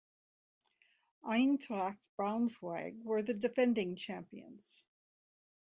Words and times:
Eintracht 1.23 1.99
Braunschweig 2.17 2.95
were 3.03 3.21
the 3.21 3.35
defending 3.35 3.95
champions. 3.95 4.83